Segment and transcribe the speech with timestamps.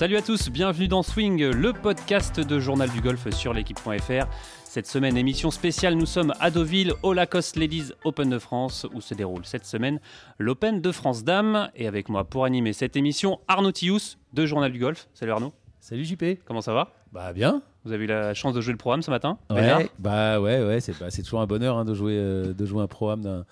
[0.00, 4.26] Salut à tous, bienvenue dans Swing, le podcast de Journal du Golf sur l'équipe.fr.
[4.64, 9.02] Cette semaine, émission spéciale, nous sommes à Deauville, au Lacoste Ladies Open de France, où
[9.02, 10.00] se déroule cette semaine
[10.38, 11.68] l'Open de France Dames.
[11.76, 15.06] Et avec moi pour animer cette émission, Arnaud Tillous de Journal du Golf.
[15.12, 15.52] Salut Arnaud.
[15.80, 16.46] Salut JP.
[16.46, 16.94] Comment ça va?
[17.12, 17.60] Bah bien.
[17.84, 20.80] Vous avez eu la chance de jouer le programme ce matin Ouais, bah ouais, ouais,
[20.80, 23.44] c'est bah, toujours un bonheur hein, de, jouer, euh, de jouer un programme d'un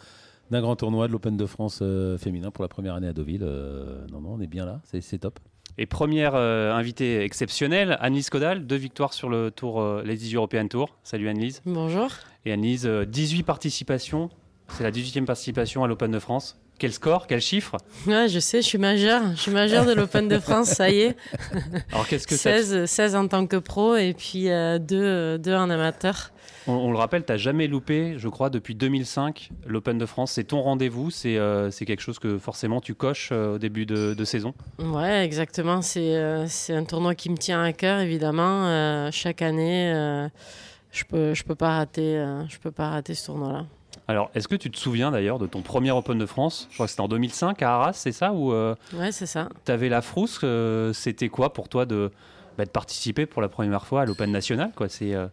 [0.51, 3.43] d'un grand tournoi de l'Open de France euh, féminin pour la première année à Deauville.
[3.43, 5.39] Euh, non, non, on est bien là, c'est top.
[5.81, 10.67] Et première euh, invitée exceptionnelle, Annelise Caudal, deux victoires sur le tour euh, Ladies European
[10.67, 10.97] Tour.
[11.05, 11.63] Salut Annelise.
[11.65, 12.11] Bonjour.
[12.45, 14.29] Et Annelise, euh, 18 participations.
[14.77, 16.61] C'est la 18e participation à l'Open de France.
[16.81, 17.77] Quel score, quel chiffre?
[18.09, 19.23] Ouais, je sais, je suis majeure.
[19.37, 21.17] Je suis majeure de l'Open de France, ça y est.
[21.93, 26.33] Alors qu'est-ce que c'est 16, 16 en tant que pro et puis 2 en amateur.
[26.69, 30.33] On, on le rappelle, tu n'as jamais loupé, je crois, depuis 2005, l'Open de France.
[30.33, 34.15] C'est ton rendez-vous, c'est euh, quelque chose que forcément tu coches euh, au début de,
[34.15, 34.55] de saison.
[34.79, 35.83] Ouais, exactement.
[35.83, 39.09] C'est euh, c'est un tournoi qui me tient à cœur, évidemment.
[39.11, 40.29] Chaque année,
[40.93, 43.67] je peux, je peux pas rater, je peux pas rater ce tournoi-là.
[44.07, 46.67] Alors, est-ce que tu te souviens d'ailleurs de ton premier Open de France?
[46.71, 48.33] Je crois que c'était en 2005 à Arras, c'est ça?
[48.33, 49.49] Ou Ouais, c'est ça.
[49.67, 52.11] tu avais la frousse euh, C'était quoi pour toi de,
[52.57, 54.89] bah, de participer pour la première fois à l'Open national quoi?
[54.89, 55.27] C'est euh,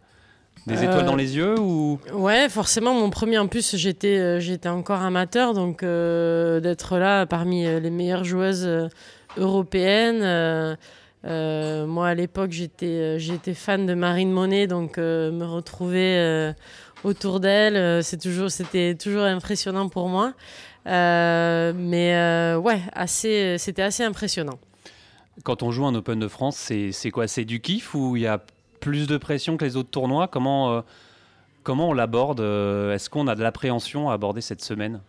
[0.68, 2.00] des Euh, étoiles dans les yeux ou?
[2.14, 7.26] Ouais, forcément, mon premier, en plus, j'étais euh, j'étais encore amateur, donc euh, d'être là
[7.26, 8.90] parmi euh, les meilleures joueuses
[9.38, 10.78] européennes.
[11.24, 16.54] moi, à l'époque, j'étais j'étais fan de Marine Monet, donc me retrouver
[17.04, 20.34] autour d'elle, c'est toujours c'était toujours impressionnant pour moi.
[20.86, 24.60] Mais ouais, assez, c'était assez impressionnant.
[25.44, 27.28] Quand on joue un Open de France, c'est c'est quoi?
[27.28, 28.42] C'est du kiff ou il y a
[28.86, 30.82] plus de pression que les autres tournois Comment, euh,
[31.64, 35.02] comment on l'aborde euh, Est-ce qu'on a de l'appréhension à aborder cette semaine?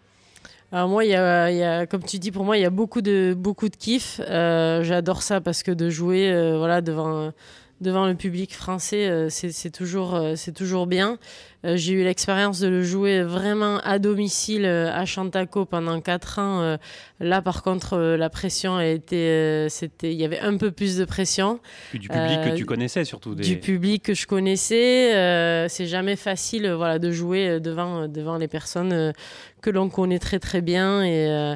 [0.72, 3.34] Moi, y a, y a- comme tu dis, pour moi, il y a beaucoup de,
[3.38, 4.20] beaucoup de kiff.
[4.28, 7.32] Euh, J'adore ça parce que de jouer voilà, devant,
[7.80, 11.18] devant le public français, euh, c'est toujours, euh, c'est toujours bien.
[11.64, 16.76] Euh, J'ai eu l'expérience de le jouer vraiment à domicile à Chantaco pendant 4 ans.
[17.20, 19.66] Là, par contre, la pression a été...
[19.68, 21.60] c'était- Il y avait un peu plus de pression
[21.90, 23.42] Puis du public que tu connaissais surtout des...
[23.42, 25.14] du public que je connaissais.
[25.14, 29.12] euh, c'est jamais facile voilà, de jouer devant, devant les personnes
[29.60, 31.54] que l'on connaît très très bien et,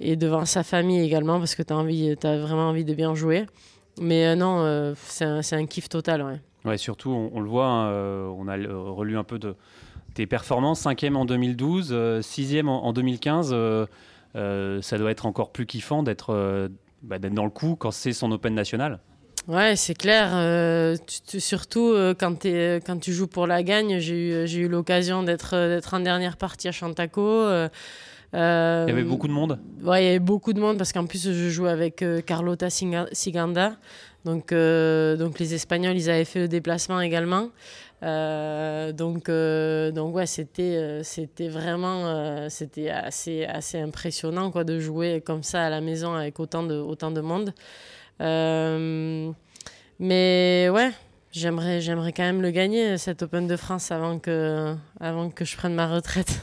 [0.00, 3.44] et devant sa famille également parce que tu as, as vraiment envie de bien jouer.
[4.00, 6.22] Mais euh, non, euh, c'est un, kiff total.
[6.22, 6.40] Ouais.
[6.64, 9.54] Ouais, surtout, on, on le voit, hein, euh, on a relu un peu de
[10.14, 13.50] tes performances, cinquième en 2012, euh, sixième en, en 2015.
[13.52, 13.86] euh,
[14.36, 16.68] euh, ça doit être encore plus kiffant d'être euh,
[17.02, 18.98] bah, d'être dans le coup quand c'est son Open national.
[19.46, 20.30] Ouais, c'est clair.
[20.34, 22.36] euh, tu- tu- surtout quand,
[23.00, 26.72] tu joues pour la gagne, j'ai eu, eu l'occasion d'être d'être en dernière partie à
[26.72, 27.22] Chantaco.
[28.34, 29.58] Euh, Il y avait beaucoup de monde.
[29.82, 32.68] Ouais, il y avait beaucoup de monde parce qu'en plus, je jouais avec euh, Carlota
[32.70, 33.76] Siganda.
[34.24, 37.48] Donc, euh, donc, les Espagnols, ils avaient fait le déplacement également.
[38.02, 39.30] Euh, donc,
[39.94, 45.70] donc, ouais, c'était, c'était vraiment c'était assez, assez impressionnant quoi, de jouer comme ça à
[45.70, 47.54] la maison avec autant de, autant de monde.
[50.00, 50.90] Mais ouais,
[51.32, 55.56] j'aimerais, j'aimerais quand même le gagner, cet Open de France, avant que, avant que je
[55.56, 56.40] prenne ma retraite.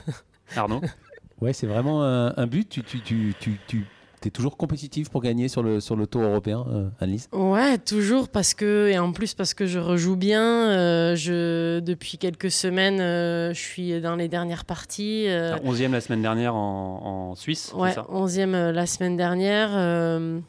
[0.55, 0.81] Arnaud?
[1.41, 2.69] Ouais, c'est vraiment un, un but.
[2.69, 3.85] Tu, tu, tu, tu, tu
[4.25, 7.27] es toujours compétitif pour gagner sur le, sur le tour européen, euh, Annelise?
[7.33, 10.41] Ouais, toujours parce que et en plus parce que je rejoue bien.
[10.71, 15.25] euh, je depuis quelques semaines, euh, je suis dans les dernières parties.
[15.27, 19.69] euh, 11e la semaine dernière en, en Suisse, ouais, c'est ça 11e la semaine dernière.
[19.73, 20.39] euh,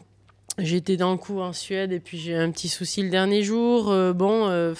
[0.58, 3.42] J'étais dans le coup en Suède et puis j'ai eu un petit souci le dernier
[3.42, 3.90] jour.
[3.90, 4.72] euh, bon, euh,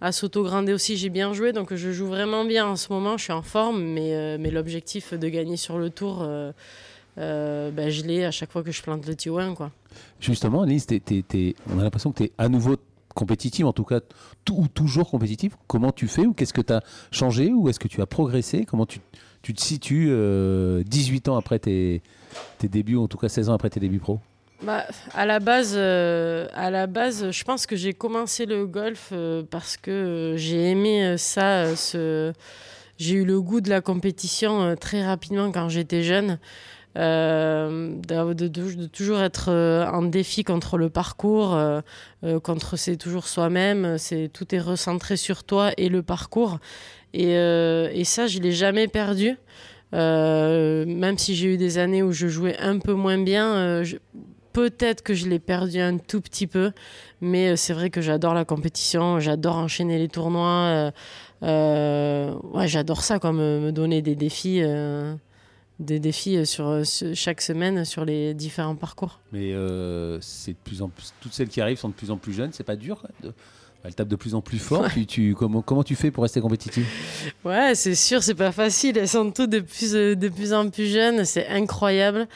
[0.00, 3.16] à Soto Grande aussi, j'ai bien joué, donc je joue vraiment bien en ce moment.
[3.16, 6.52] Je suis en forme, mais, euh, l'objectif de gagner sur le tour, euh,
[7.18, 9.72] euh, ben, je l'ai à chaque fois que je plante le T1, quoi.
[10.20, 12.76] Justement, Annelise, t'es- t'es- t'es- on a l'impression que tu es à nouveau
[13.14, 14.00] compétitive, en tout cas,
[14.52, 15.56] ou toujours compétitive.
[15.66, 18.64] Comment tu fais ou qu'est-ce que tu as changé ou est-ce que tu as progressé?
[18.64, 19.00] Comment tu,
[19.42, 22.02] te situes euh, 18 ans après tes,
[22.58, 24.20] tes débuts, ou en tout cas 16 ans après tes débuts pro?
[24.62, 24.84] Bah,
[25.14, 29.44] à la base, euh, à la base, je pense que j'ai commencé le golf euh,
[29.48, 31.74] parce que euh, j'ai aimé ça.
[32.98, 36.38] J'ai eu le goût de la compétition très rapidement quand j'étais jeune.
[36.96, 41.56] De, toujours être en défi contre le parcours,
[42.42, 46.58] contre c'est toujours soi-même, c'est tout est recentré sur toi et le parcours.
[47.14, 49.36] Et, ça, je l'ai jamais perdu.
[49.92, 53.84] Même si j'ai eu des années où je jouais un peu moins bien,
[54.58, 56.72] peut-être que je l'ai perdu un tout petit peu,
[57.20, 60.64] mais euh, c'est vrai que j'adore la compétition, j'adore enchaîner les tournois.
[60.66, 60.90] euh,
[61.44, 64.60] euh, ouais, j'adore ça, quoi, me, me donner des défis.
[64.62, 65.14] euh,
[65.78, 66.82] des défis sur,
[67.14, 69.20] chaque semaine sur les différents parcours.
[69.32, 69.52] Mais
[70.20, 72.50] c'est de plus en plus, toutes celles qui arrivent sont de plus en plus jeunes,
[72.52, 73.32] c'est pas dur de,
[73.84, 74.86] elle tape de plus en plus fort.
[75.06, 76.84] Tu, comment, comment tu fais pour rester compétitive
[77.44, 78.98] Ouais, c'est sûr, c'est pas facile.
[78.98, 81.24] Elles sont toutes de plus, de plus en plus jeunes.
[81.24, 82.26] C'est incroyable.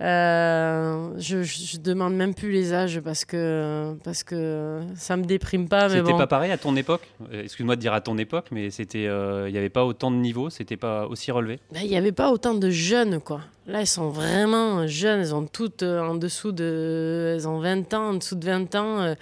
[0.00, 5.68] Euh, je, je, demande même plus les âges parce que, parce que ça me déprime
[5.68, 5.88] pas.
[5.88, 6.16] C'était bon.
[6.16, 7.02] pas pareil à ton époque?
[7.32, 10.16] Excuse-moi de dire à ton époque, mais c'était, euh, il n'y avait pas autant de
[10.16, 11.58] niveaux, c'était pas aussi relevé?
[11.72, 13.40] Ben, Il n'y avait pas autant de jeunes, quoi.
[13.66, 17.34] Là, elles sont vraiment jeunes, elles ont toutes euh, en dessous de.
[17.34, 19.14] Elles ont 20 ans, en dessous de 20 ans.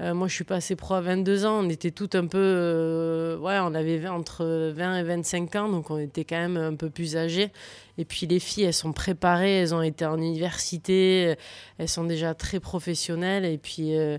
[0.00, 1.64] Euh, moi, je suis passé pro à 22 ans.
[1.64, 2.38] On était tout un peu.
[2.38, 6.76] Euh, ouais, on avait entre 20 et 25 ans, donc on était quand même un
[6.76, 7.50] peu plus âgés.
[7.96, 11.34] Et puis les filles, elles sont préparées, elles ont été en université,
[11.78, 13.44] elles sont déjà très professionnelles.
[13.44, 13.96] Et puis.
[13.96, 14.18] Euh,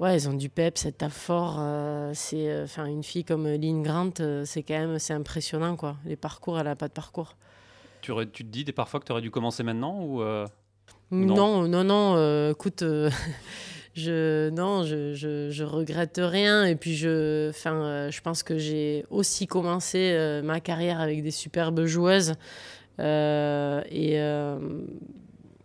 [0.00, 1.58] ouais, elles ont du pep, cette taf fort.
[2.12, 4.12] c'est, enfin, une fille comme Lynn Grant,
[4.44, 5.96] c'est quand même, c'est impressionnant, quoi.
[6.04, 7.34] Les parcours, elle a pas de parcours.
[8.02, 10.22] Tu, tu te dis des parfois que tu aurais dû commencer maintenant ou
[11.10, 12.50] non, non, non.
[12.50, 12.84] écoute,
[13.96, 16.64] je non, je, je, je, regrette rien.
[16.64, 21.22] Et puis, je, enfin, euh, je pense que j'ai aussi commencé euh, ma carrière avec
[21.22, 22.34] des superbes joueuses.
[23.00, 24.16] Euh, et,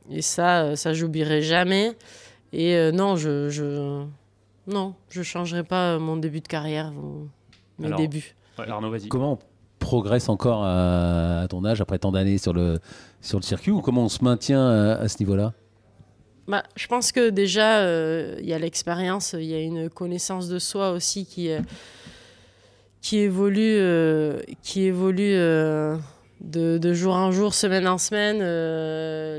[0.09, 1.97] et ça, ça j'oublierai jamais.
[2.53, 4.03] Et non, je, je
[4.67, 6.91] non, je changerai pas mon début de carrière,
[7.79, 8.35] mes Alors, débuts.
[8.57, 9.07] Arnaud, vas-y.
[9.07, 9.39] Comment on
[9.79, 12.79] progresse encore à, ton âge après tant d'années sur le,
[13.21, 15.53] sur le circuit ou comment on se maintient à ce niveau-là?
[16.47, 20.47] Bah, je pense que déjà, euh, il y a l'expérience, il y a une connaissance
[20.47, 21.59] de soi aussi qui, euh,
[23.01, 25.33] qui évolue, euh, qui évolue
[26.41, 28.39] de, jour en jour, semaine en semaine,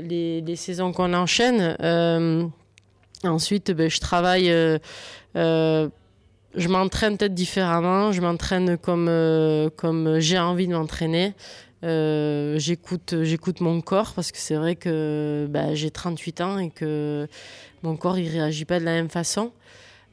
[0.07, 1.75] les, les, saisons qu'on enchaîne.
[3.23, 4.47] ensuite, ben, je travaille,
[5.35, 5.89] je
[6.69, 9.11] m'entraîne peut-être différemment, je m'entraîne comme,
[9.75, 11.33] comme j'ai envie de m'entraîner.
[11.83, 16.69] Euh, j'écoute, j'écoute mon corps parce que c'est vrai que bah, j'ai 38 ans et
[16.69, 17.27] que
[17.81, 19.51] mon corps il réagit pas de la même façon.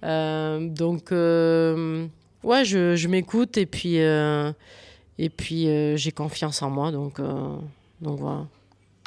[0.02, 2.06] Euh, donc euh,
[2.42, 7.20] ouais, je, je m'écoute et puis et puis j'ai confiance en moi donc
[8.00, 8.46] donc voilà,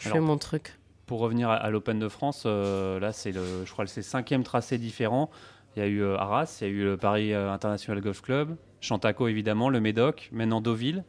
[0.01, 0.77] je fais mon truc.
[1.05, 4.43] Pour revenir à, l'Open de France, là c'est le, je crois que c'est le cinquième
[4.43, 5.29] tracé différent.
[5.75, 9.27] Il y a eu Arras, il y a eu le Paris International Golf Club, Chantaco
[9.27, 11.03] évidemment, le Médoc, maintenant Deauville.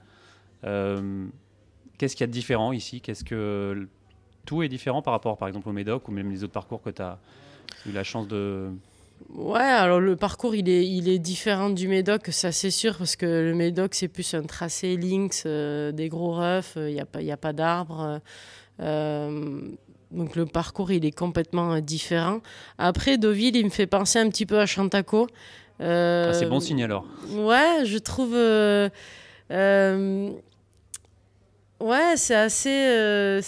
[1.98, 3.00] Qu'est-ce qu'il y a de différent ici?
[3.00, 3.88] Qu'est-ce que
[4.44, 6.90] tout est différent par rapport, par exemple, au Médoc ou même les autres parcours que
[6.90, 7.18] tu as
[7.86, 8.70] eu la chance de.
[9.30, 13.16] Ouais, alors le parcours il est, il est différent du Médoc, ça c'est sûr, parce
[13.16, 17.00] que le Médoc c'est plus un tracé links, euh, des gros roughs, il euh, n'y
[17.00, 18.20] a pas, y a pas d'arbres.
[18.80, 19.60] Euh,
[20.10, 22.40] donc le parcours il est complètement différent.
[22.76, 25.28] Après, Deauville il me fait penser un petit peu à Chantaco.
[25.80, 27.06] Ah, c'est bon signe alors.
[27.30, 28.34] Ouais, je trouve.
[31.84, 33.42] Ouais, c'est assez, euh,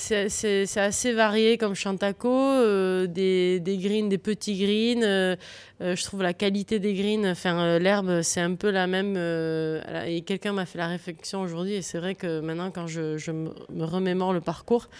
[0.76, 5.02] assez varié comme Chantaco, euh, des, des, greens, des petits greens.
[5.02, 5.36] Euh,
[5.80, 9.16] je trouve la qualité des greens, enfin l'herbe, c'est un peu la même.
[9.16, 13.30] et quelqu'un m'a fait la réflexion aujourd'hui, et c'est vrai que maintenant, quand je, je,
[13.30, 14.90] me remémore le parcours,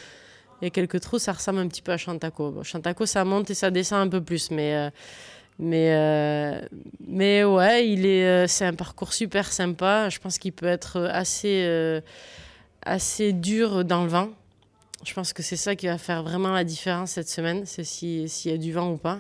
[0.62, 2.62] il y a quelques trous, ça ressemble un petit peu à Chantaco.
[2.62, 4.91] Chantaco, ça monte et ça descend un peu plus, mais.
[5.59, 6.59] mais,
[7.06, 10.09] mais ouais, il est, c'est un parcours super sympa.
[10.09, 12.00] Je pense qu'il peut être assez
[12.87, 14.29] assez dur dans le vent.
[15.05, 18.29] Je pense que c'est ça qui va faire vraiment la différence cette semaine, c'est s'il
[18.44, 19.19] y a du vent ou pas.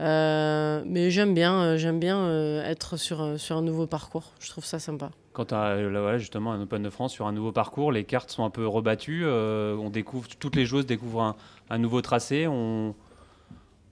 [0.00, 4.32] Euh, mais j'aime bien, euh, j'aime bien euh, être sur, sur un nouveau parcours.
[4.40, 5.10] Je trouve ça sympa.
[5.32, 8.30] Quand tu as voilà, justement un Open de France sur un nouveau parcours, les cartes
[8.30, 9.26] sont un peu rebattues.
[9.26, 11.34] on découvre, toutes les joueuses découvrent
[11.70, 12.46] un, nouveau tracé.
[12.46, 12.94] On,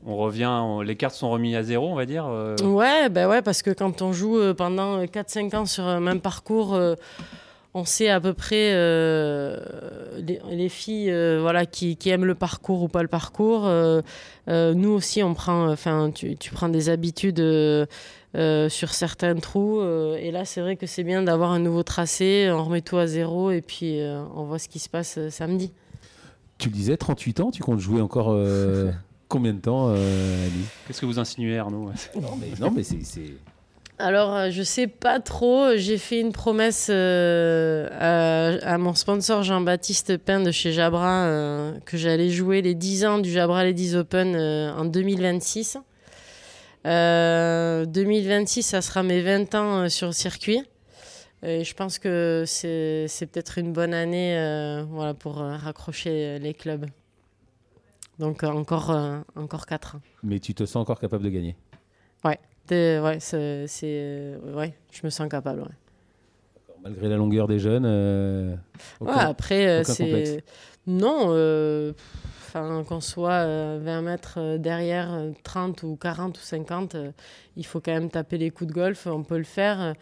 [0.07, 2.26] on revient, les cartes sont remises à zéro, on va dire.
[2.62, 6.78] Ouais, bah ouais, parce que quand on joue pendant 4-5 ans sur un même parcours
[7.75, 9.59] on sait à peu près euh,
[10.50, 13.67] les, filles euh, voilà, qui, aiment le parcours ou pas le parcours.
[13.67, 14.02] Euh,
[14.47, 17.43] nous aussi, on prend, enfin, tu, prends des habitudes
[18.35, 19.83] sur certains trous.
[19.83, 22.50] et là, c'est vrai que c'est bien d'avoir un nouveau tracé.
[22.50, 24.00] On remet tout à zéro et puis
[24.35, 25.73] on voit ce qui se passe samedi.
[26.59, 28.37] Tu le disais, 38 ans, tu comptes jouer encore
[29.29, 31.91] combien de temps, Ali Qu'est-ce que vous insinuez, Arnaud?
[32.61, 33.33] Non, mais, c'est
[34.02, 35.76] alors, euh, je sais pas trop.
[35.76, 41.97] J'ai fait une promesse euh, à, mon sponsor Jean-Baptiste Pain de chez Jabra euh, que
[41.97, 45.78] j'allais jouer les 10 ans du Jabra Ladies Open en 2026.
[46.85, 50.62] 2026, ça sera mes 20 ans sur le circuit.
[51.44, 54.35] Et je pense que c'est peut-être une bonne année
[54.90, 56.87] voilà, pour raccrocher les clubs.
[58.18, 58.90] Donc encore,
[59.37, 60.00] encore 4 ans.
[60.25, 61.54] Mais tu te sens encore capable de gagner?
[62.25, 62.38] Ouais
[62.71, 65.64] ouais, c'est, ouais, je me sens capable.
[66.83, 67.85] Malgré la longueur des jeunes.
[67.87, 68.54] euh,
[69.00, 70.04] Ouais, après, euh, aucun c'est.
[70.04, 70.31] complexe.
[70.87, 71.92] Non, euh,
[72.52, 77.12] qu'on soit euh, 20 mètres euh, derrière, euh, 30 ou 40 ou 50, euh,
[77.57, 79.95] il faut quand même taper les coups de golf, on peut le faire.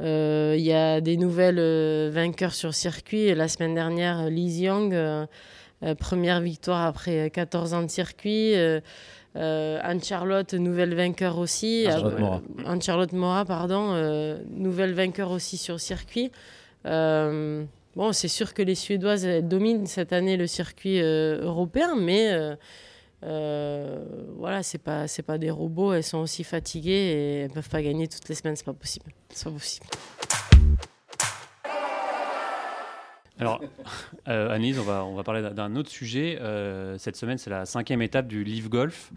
[0.00, 3.34] Euh, Il y a des nouvelles euh, vainqueurs sur circuit.
[3.34, 5.26] La semaine dernière, Liz Young, euh,
[5.82, 8.54] euh, première victoire après 14 ans de circuit.
[9.36, 11.86] Euh, euh, Anne-Charlotte, nouvelle vainqueur aussi.
[11.86, 13.36] Anne-Charlotte Euh, Mora.
[13.36, 16.30] Mora, pardon, euh, nouvelle vainqueur aussi sur circuit.
[16.86, 21.94] Euh, bon, c'est sûr que les Suédoises elles dominent cette année le circuit euh, européen,
[21.96, 22.56] mais euh,
[23.24, 24.04] euh,
[24.38, 25.92] voilà, c'est pas c'est pas des robots.
[25.92, 28.56] Elles sont aussi fatiguées et elles peuvent pas gagner toutes les semaines.
[28.56, 29.12] C'est pas possible.
[29.32, 29.86] C'est pas possible.
[33.40, 33.60] Alors,
[34.28, 36.38] euh, on va, on va parler d'un- autre sujet.
[36.40, 39.10] Euh, cette semaine, c'est la cinquième étape du Live Golf,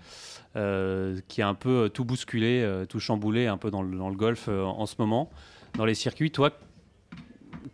[0.56, 4.10] euh, qui a un peu tout bousculé, euh, tout chamboulé un peu dans le, dans
[4.10, 5.30] le golf euh, en ce moment.
[5.76, 6.52] Dans les circuits, toi,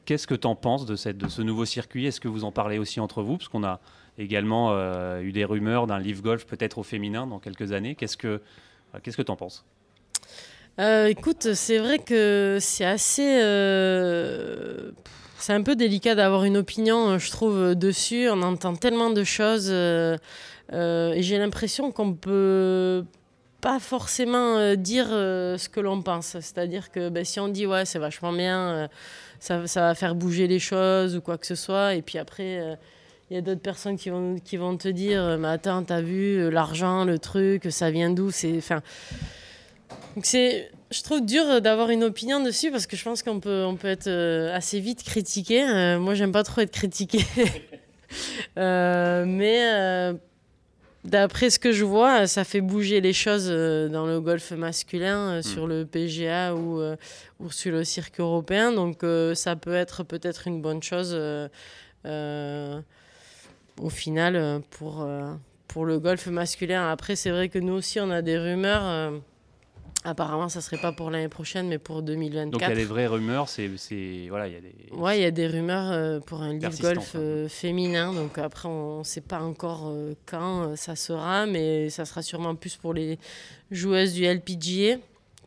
[0.06, 2.06] qu'est-ce que tu en penses de, cette, de ce nouveau circuit?
[2.08, 3.38] Est-ce que vous en parlez aussi entre vous?
[3.38, 3.80] Parce qu'on a
[4.18, 7.96] également euh, eu des rumeurs d'un Live Golf peut-être au féminin dans quelques années.
[7.96, 8.42] Qu'est-ce que
[9.04, 9.66] qu'est-ce que tu en penses?
[10.80, 13.40] Euh, écoute, c'est vrai que c'est assez.
[15.40, 18.30] C'est un peu délicat d'avoir une opinion, euh, je trouve, euh, dessus.
[18.30, 20.18] On entend tellement de choses euh,
[20.72, 23.04] et j'ai l'impression qu'on peut
[23.62, 26.28] pas forcément dire ce que l'on pense.
[26.40, 28.88] C'est-à-dire que ben, si on dit ouais, c'est vachement bien,
[29.40, 32.78] ça, va faire bouger les choses ou quoi que ce soit, et puis après.
[33.32, 36.52] il y a d'autres personnes qui vont, qui vont te dire Mais attends, t'as vu
[36.52, 38.30] l'argent, le truc, ça vient d'où?
[38.30, 38.60] C'est,
[40.16, 43.64] donc c'est, je trouve dur d'avoir une opinion dessus parce que je pense qu'on peut,
[43.64, 45.64] on peut être euh, assez vite critiqué.
[45.64, 47.20] Euh, moi, j'aime pas trop être critiqué.
[48.58, 50.14] Euh, mais euh,
[51.04, 55.68] d'après ce que je vois, ça fait bouger les choses dans le golf masculin, sur
[55.68, 56.82] le PGA ou,
[57.40, 58.72] ou sur le circuit européen.
[58.72, 59.06] Donc
[59.36, 61.16] ça peut être peut-être une bonne chose
[63.80, 65.08] au final pour,
[65.68, 66.90] pour le golf masculin.
[66.90, 69.22] Après, c'est vrai que nous aussi, on a des rumeurs.
[70.04, 72.52] Apparemment, ça serait pas pour l'année prochaine, mais pour 2024.
[72.52, 75.20] Donc il y a des vraies rumeurs, c'est c'est- voilà, il y a des Ouais,
[75.20, 78.14] il y a des rumeurs euh, pour un Persistant, golf euh, féminin.
[78.14, 82.56] Donc après, on ne sait pas encore euh, quand ça sera, mais ça sera sûrement
[82.56, 83.20] plus pour les
[83.72, 84.98] joueuses du LPGA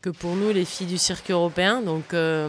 [0.01, 1.81] que pour nous, les filles du circuit européen.
[1.81, 2.49] Donc, ouais,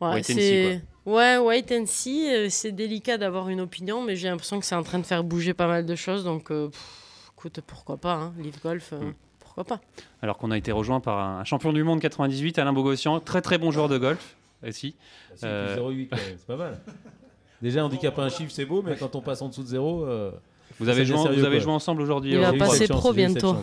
[0.00, 0.82] Wait and see, c'est.
[1.06, 2.50] Ouais, wait and see.
[2.50, 5.54] C'est délicat d'avoir une opinion, mais j'ai l'impression que c'est en train de faire bouger
[5.54, 6.24] pas mal de choses.
[6.24, 9.14] Donc, pff, écoute, pourquoi pas, hein, golf, euh, Mm.
[9.58, 9.82] Pourquoi pas.
[10.22, 13.58] Alors qu'on a été rejoint par un champion du monde 98, Alain Bogossian, très très
[13.58, 14.36] bon joueur de golf
[14.66, 14.94] aussi.
[15.34, 16.78] C'est Euh, 0,8 quand même, c'est pas mal.
[17.62, 20.04] Déjà, handicaper un chiffre, c'est beau, mais quand on passe en dessous de zéro.
[20.04, 20.30] euh,
[20.78, 22.68] Vous avez, joué, sérieux, vous avez joué ensemble aujourd'hui Il au va j'ai eu Pro.
[22.68, 23.56] passer pro bientôt.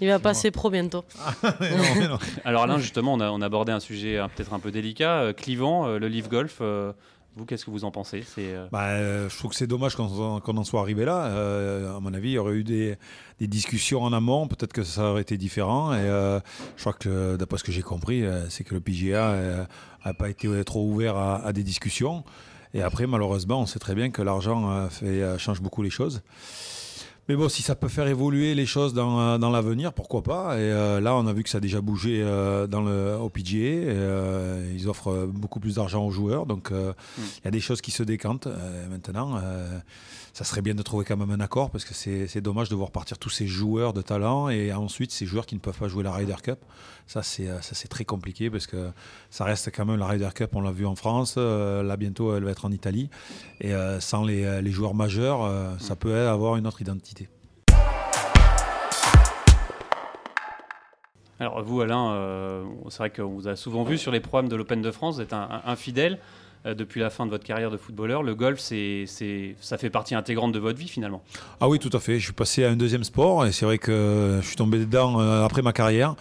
[0.00, 1.04] Il va passer pro bientôt.
[2.44, 5.18] Alors Alain, justement, on a, on a abordé un sujet euh, peut-être un peu délicat,
[5.20, 6.58] euh, clivant, euh, le Live Golf.
[6.60, 6.92] euh,
[7.36, 8.24] vous, qu'est-ce que vous en pensez?
[8.38, 10.06] Euh, Bah, euh, je trouve que c'est dommage qu'on
[10.56, 11.26] en soit arrivé là.
[11.26, 12.96] Euh, à mon avis, il y aurait eu des,
[13.40, 14.48] discussions en amont.
[14.48, 15.92] Peut-être que ça aurait été différent.
[15.92, 16.40] Et euh,
[16.76, 19.66] je crois que, d'après ce que j'ai compris, c'est que le PGA
[20.04, 22.24] n'a pas été trop ouvert à, des discussions.
[22.72, 24.88] Et après, malheureusement, on sait très bien que l'argent
[25.36, 26.22] change beaucoup les choses.
[27.28, 30.56] Mais bon, si ça peut faire évoluer les choses dans, euh, dans l'avenir, pourquoi pas
[30.56, 33.28] Et euh, là, on a vu que ça a déjà bougé euh, dans le, au
[33.28, 33.56] PGA.
[33.56, 36.46] Et, euh, ils offrent euh, beaucoup plus d'argent aux joueurs.
[36.46, 39.40] Donc, euh, il y a des choses qui se décantent euh, maintenant.
[40.36, 42.90] Ça serait bien de trouver quand même un accord parce que c'est dommage de voir
[42.90, 46.02] partir tous ces joueurs de talent et ensuite ces joueurs qui ne peuvent pas jouer
[46.02, 46.58] la Ryder Cup.
[47.06, 48.90] Ça, c'est euh, très compliqué parce que
[49.30, 50.50] ça reste quand même la Ryder Cup.
[50.54, 51.36] On l'a vu en France.
[51.38, 53.08] euh, là, bientôt, elle va être en Italie.
[53.62, 55.40] Et euh, sans les, les joueurs majeurs,
[55.80, 57.30] ça peut avoir une autre identité.
[61.40, 64.56] Alors vous, Alain, euh, c'est vrai qu'on vous a souvent vu sur les programmes de
[64.56, 66.18] l'Open de France, vous êtes un, un- un fidèle
[66.66, 68.22] euh, depuis la fin de votre carrière de footballeur.
[68.22, 71.22] Le golf, c'est, c'est, ça fait partie intégrante de votre vie finalement.
[71.60, 72.18] Ah oui, tout à fait.
[72.18, 75.20] Je suis passé à un deuxième sport et c'est vrai que je suis tombé dedans
[75.20, 76.14] euh, après ma carrière.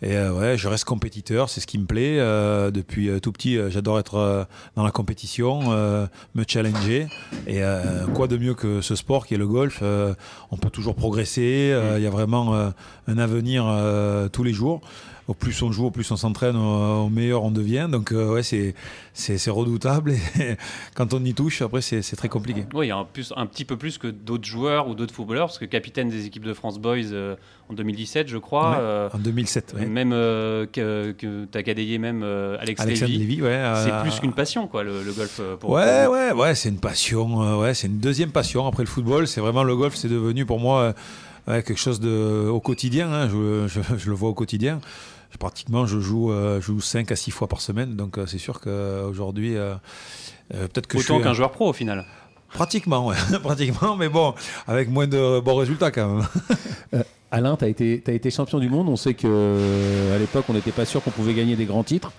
[0.00, 2.20] Et euh, ouais, je reste compétiteur, c'est ce qui me plaît.
[2.20, 4.44] Euh, depuis euh, tout petit, euh, j'adore être euh,
[4.76, 7.08] dans la compétition, euh, me challenger.
[7.48, 10.14] Et euh, quoi de mieux que ce sport qui est le golf euh,
[10.52, 11.70] On peut toujours progresser.
[11.72, 12.70] euh, Il y a vraiment euh,
[13.08, 14.82] un avenir euh, tous les jours.
[15.28, 17.86] Au plus on joue, au plus on s'entraîne, au, meilleur on devient.
[17.92, 20.12] Donc euh, ouais, c'est redoutable.
[20.12, 20.56] Et
[20.94, 22.64] quand on y touche, après c'est très compliqué.
[22.72, 25.14] Oui, il y a un, plus, un petit peu plus que d'autres joueurs ou d'autres
[25.14, 27.36] footballeurs, parce que capitaine des équipes de France Boys euh,
[27.68, 28.70] en 2017, je crois.
[28.70, 29.74] Ouais, euh, En 2007.
[29.78, 29.84] ouais.
[29.84, 33.18] Même euh, que, que tu as cadayé même Alex Alexandre Lévy.
[33.18, 33.62] Lévy, ouais.
[33.84, 35.40] C'est plus qu'une passion, quoi, le, le golf.
[35.60, 37.58] Pour, Ouais, pour ouais, ouais, c'est une passion.
[37.60, 39.28] ouais, c'est une deuxième passion après le football.
[39.28, 40.94] C'est vraiment le golf, c'est devenu pour moi
[41.46, 43.12] ouais, quelque chose de au quotidien.
[43.12, 44.80] hein, je, je- je le vois au quotidien.
[45.38, 47.96] Pratiquement, je joue, je joue 5 à 6 fois par semaine.
[47.96, 49.56] Donc, c'est sûr qu'aujourd'hui,
[50.48, 52.06] peut-être que Autant qu'un joueur pro au final.
[52.52, 53.16] Pratiquement, ouais.
[53.42, 54.34] pratiquement, mais bon,
[54.66, 57.02] avec moins de bons résultats quand même.
[57.30, 58.88] Alain, tu as été, as été champion du monde.
[58.88, 59.28] On sait qu'à
[60.18, 62.12] l'époque, on n'était pas sûr qu'on pouvait gagner des grands titres.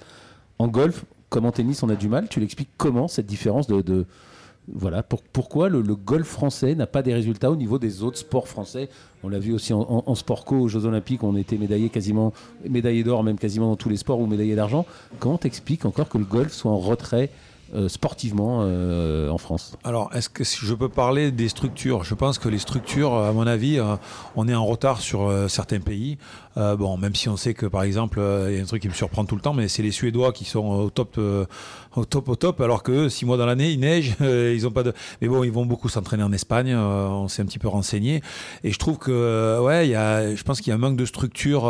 [0.59, 2.27] En golf, comme en tennis, on a du mal.
[2.29, 4.05] Tu l'expliques comment cette différence de.
[4.71, 8.89] Voilà, pourquoi le, golf français n'a pas des résultats au niveau des autres sports français?
[9.23, 12.33] On l'a vu aussi en, sport co aux Jeux Olympiques, on était médaillé quasiment,
[12.67, 14.85] médaillé d'or même quasiment dans tous les sports ou médaillé d'argent.
[15.19, 17.29] Comment t'expliques encore que le golf soit en retrait
[17.75, 19.77] euh, sportivement euh, en France?
[19.83, 22.03] Alors, est-ce que je peux parler des structures?
[22.03, 23.95] Je pense que les structures, à mon avis, euh,
[24.35, 26.17] on est en retard sur certains pays.
[26.55, 28.93] bon, même si on sait que, par exemple, il y a un truc qui me
[28.93, 31.19] surprend tout le temps, mais c'est les Suédois qui sont au top
[31.95, 34.71] au top, au top, alors que six mois dans l'année, il neige, euh, ils ont
[34.71, 34.93] pas de.
[35.21, 38.21] Mais bon, ils vont beaucoup s'entraîner en Espagne, euh, on s'est un petit peu renseigné.
[38.63, 40.97] Et je trouve que, euh, ouais, y a, je pense qu'il y a un manque
[40.97, 41.63] de structure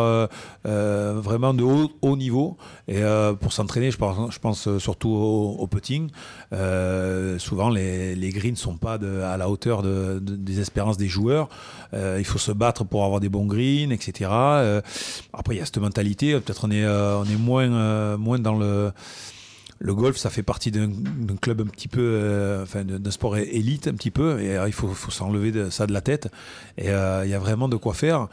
[0.63, 2.57] vraiment de haut, niveau.
[2.87, 3.01] Et
[3.39, 6.09] pour s'entraîner, je pense, je pense surtout au, putting.
[7.37, 11.49] souvent, les, les greens ne sont pas à la hauteur de, des espérances des joueurs.
[11.93, 14.29] il faut se battre pour avoir des bons greens, etc.
[15.33, 16.33] après, il y a cette mentalité.
[16.39, 18.91] Peut-être on est, on est moins, moins dans le
[19.79, 20.89] le golf, ça fait partie d'un
[21.41, 24.73] club un petit peu, euh, enfin d'un sport élite un petit peu, et euh, il
[24.73, 26.29] faut, s'enlever ça de la tête.
[26.77, 28.27] Et euh, il y a vraiment de quoi faire.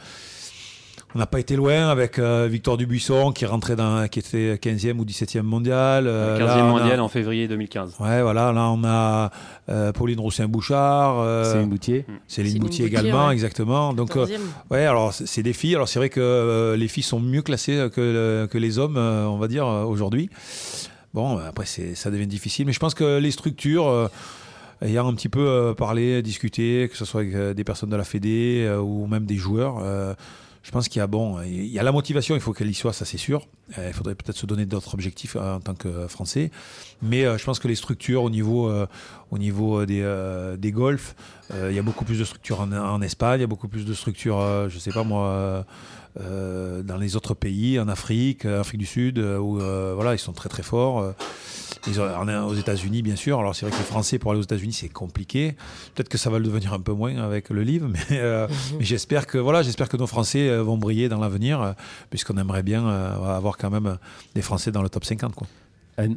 [1.15, 5.05] On n'a pas été loin avec Victor Dubuisson qui rentrait dans, qui était 15e ou
[5.05, 6.05] 17e mondial.
[6.05, 7.95] 15e mondial en février 2015.
[8.01, 8.51] Ouais, voilà.
[8.51, 9.31] Là, on a
[9.93, 11.45] Pauline Roussin-Bouchard.
[11.45, 12.05] Céline Boutier.
[12.27, 13.93] Céline Boutier également, exactement.
[13.93, 14.17] Donc,
[14.69, 15.75] ouais, alors c'est des filles.
[15.75, 19.47] Alors c'est vrai que les filles sont mieux classées que, que les hommes, on va
[19.47, 20.29] dire, aujourd'hui.
[21.13, 22.65] Bon, après, ça devient difficile.
[22.65, 24.07] Mais je pense que les structures, euh,
[24.81, 27.95] ayant un petit peu euh, parlé, discuté, que ce soit avec euh, des personnes de
[27.95, 29.81] la Fédé ou même des joueurs,
[30.63, 32.73] je pense qu'il y a bon, il y a la motivation, il faut qu'elle y
[32.73, 33.47] soit, ça c'est sûr.
[33.77, 36.51] il faudrait peut-être se donner d'autres objectifs en tant que Français.
[37.01, 38.69] Mais je pense que les structures au niveau,
[39.31, 41.15] au niveau des, golfs,
[41.53, 43.85] il y a beaucoup plus de structures en, en Espagne, il y a beaucoup plus
[43.85, 45.65] de structures, je sais pas moi
[46.21, 49.57] euh, dans les autres pays, en Afrique, euh, Afrique du Sud, euh, où
[49.95, 51.13] voilà, ils sont très très forts.
[51.87, 53.39] Ils aux États-Unis, bien sûr.
[53.39, 55.55] Alors, c'est vrai que les Français, pour aller aux États-Unis, c'est compliqué.
[55.95, 58.47] Peut-être que ça va le devenir un peu moins avec le livre, mais, mhm.
[58.79, 61.75] j'espère que, voilà, j'espère que nos Français vont briller dans l'avenir,
[62.09, 63.97] puisqu'on aimerait bien avoir quand même
[64.35, 65.35] des Français dans le top 50.
[65.35, 65.47] Quoi.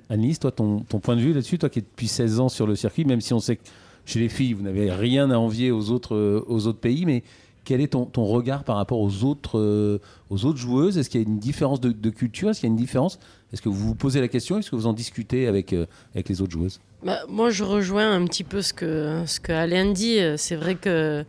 [0.08, 2.66] Annelise, toi, ton, ton, point de vue là-dessus, toi qui es depuis 16 ans sur
[2.66, 3.62] le circuit, même si on sait que
[4.04, 7.22] chez les filles, vous n'avez rien à envier aux autres, aux autres pays, mais
[7.64, 10.98] quel est ton, regard par rapport aux autres, euh, aux autres joueuses?
[10.98, 12.50] Est-ce qu'il y a une différence de, culture?
[12.50, 13.18] Est-ce qu'il y a une différence?
[13.52, 14.58] Est-ce que vous vous posez la question?
[14.58, 16.80] Est-ce que vous en discutez avec, euh, avec les autres joueuses?
[17.04, 20.18] Bah, Moi, je rejoins un petit peu ce que, ce que Alain dit.
[20.36, 21.24] C'est vrai que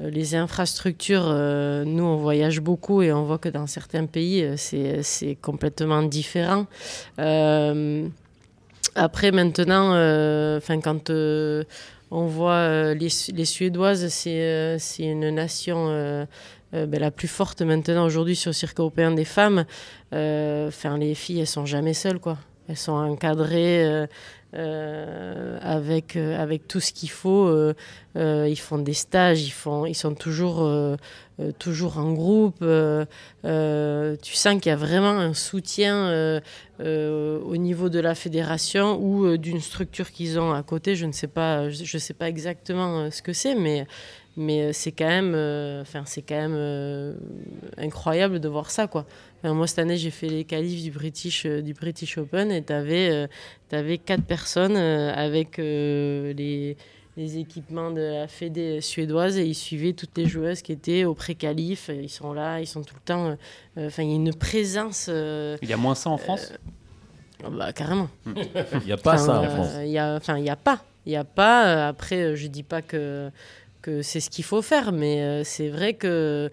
[0.00, 1.26] euh, les infrastructures,
[1.86, 6.66] nous, on voyage beaucoup et on voit que dans certains pays, c'est complètement différent.
[8.94, 9.90] après, maintenant,
[10.56, 11.10] enfin quand
[12.12, 16.26] on voit euh, les, Suédoises, c'est euh, une nation euh,
[16.72, 19.64] ben, la plus forte maintenant aujourd'hui sur le circuit européen des femmes.
[20.12, 22.36] Les filles, elles sont jamais seules, quoi.
[22.68, 24.06] Elles sont encadrées
[24.52, 27.72] avec, avec tout ce qu'il faut.
[28.16, 30.70] ils font des stages, ils, font, ils sont toujours,
[31.58, 32.58] toujours en groupe.
[32.60, 36.40] tu sens qu'il y a vraiment un soutien
[36.82, 40.96] euh, au niveau de la fédération ou euh, d'une structure qu'ils ont à côté.
[40.96, 43.86] Je ne sais pas, je, sais pas exactement euh, ce que c'est, mais,
[44.36, 45.34] mais c'est quand même,
[45.80, 47.16] enfin c'est quand même
[47.76, 49.06] incroyable de voir ça, quoi.
[49.44, 53.98] moi cette année j'ai fait les qualifs du British, du British Open et tu avais,
[53.98, 56.76] quatre personnes avec les
[57.16, 61.14] les équipements de la Fédé suédoise et ils suivaient toutes les joueuses qui étaient au
[61.14, 61.90] pré-qualif.
[61.92, 63.26] Ils sont là, ils sont tout le temps.
[63.26, 63.34] Euh,
[63.78, 65.06] euh, enfin, il y a une présence.
[65.10, 66.52] Euh, il y a moins ça en France?
[67.50, 68.08] bah, Carrément.
[68.24, 68.34] Hmm.
[68.80, 69.72] Il n'y a pas ça en France.
[69.82, 70.82] Il y a, enfin, il n'y a pas.
[71.04, 71.88] Il n'y a pas.
[71.88, 73.30] après, je ne dis pas que,
[73.82, 76.50] que c'est ce qu'il faut faire, mais c'est vrai que.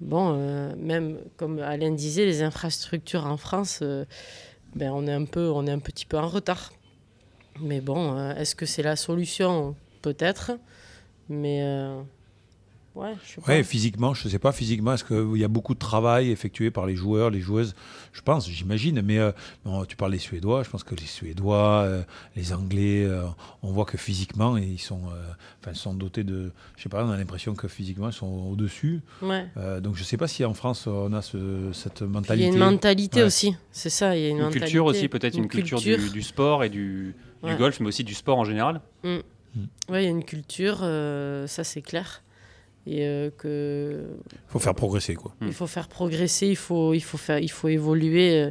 [0.00, 3.82] bon, même comme Alain disait, les infrastructures en France,
[4.74, 6.72] ben, on, est un peu, on est un petit peu en retard.
[7.60, 9.74] Mais bon, euh, est-ce que c'est la solution?
[10.02, 10.52] Peut-être.
[11.28, 11.62] Mais
[12.96, 13.14] Ouais,
[13.46, 16.70] ouais, physiquement, je ne sais pas, physiquement, est-ce qu'il y a beaucoup de travail effectué
[16.70, 17.74] par les joueurs, les joueuses?
[18.14, 19.32] Je pense, j'imagine, mais euh,
[19.86, 22.02] tu parles des Suédois, je pense que les Suédois, euh,
[22.36, 23.26] les Anglais, euh,
[23.62, 25.02] on voit que physiquement, ils sont,
[25.60, 26.52] enfin, sont dotés de.
[26.78, 29.02] Je sais pas, on a l'impression que physiquement, ils sont au-dessus.
[29.20, 29.46] Ouais.
[29.82, 32.46] donc je ne sais pas si en France, on a cette mentalité.
[32.46, 35.08] Il y a une mentalité aussi, c'est ça, il y a une, une culture aussi,
[35.08, 37.14] peut-être une, culture, Du, sport et du,
[37.58, 38.80] golf, mais aussi du sport en général.
[39.04, 39.16] Mm.
[39.16, 39.20] Mm.
[39.90, 42.22] Oui, il y a une culture, ça c'est clair.
[42.86, 45.34] Et euh, que Il faut faire progresser, quoi.
[45.40, 45.46] Mm.
[45.48, 48.42] il faut faire progresser, il faut, il faut, faire, il faut évoluer.
[48.44, 48.50] euh,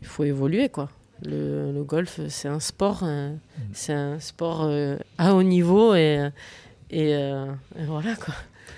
[0.00, 0.88] il faut évoluer, quoi.
[1.24, 3.34] Le, le golf, c'est un sport, euh,
[3.72, 6.28] c'est un sport euh, à haut niveau et,
[6.90, 7.46] et, euh,
[7.78, 8.34] et voilà, quoi.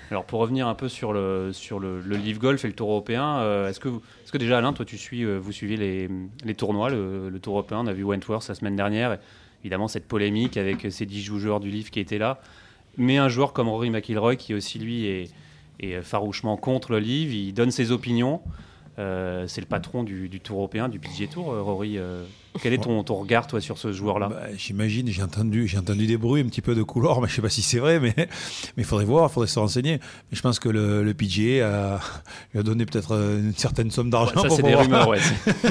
[0.09, 2.89] Alors pour revenir un peu sur le, sur le, le Live Golf et le Tour
[2.89, 6.09] européen, euh, est-ce que, est-ce que déjà Alain, toi tu suis, euh, vous suivez les,
[6.43, 9.19] les tournois, le, le Tour européen, on a vu Wentworth la semaine dernière, et
[9.61, 12.41] évidemment cette polémique avec ces 10 joueurs du Live qui étaient là,
[12.97, 15.29] mais un joueur comme Rory McIlroy qui aussi lui est,
[15.79, 18.41] est farouchement contre le Live, il donne ses opinions,
[18.99, 21.97] Euh, c'est le patron du, du Tour européen, du PGA Tour, euh, Rory.
[21.97, 22.23] euh,
[22.61, 24.27] quel est ton, ton regard toi sur ce joueur-là?
[24.27, 27.35] Bah, J'imagine, j'ai entendu, j'ai entendu des bruits un petit peu de couloir, mais je
[27.35, 28.13] sais pas si c'est vrai, mais
[28.77, 29.93] il faudrait voir, il faudrait se renseigner.
[30.29, 31.99] Mais je pense que le, le PGA a,
[32.51, 34.41] lui a donné peut-être une certaine somme d'argent.
[34.41, 35.19] Ça c'est des rumeurs, ouais.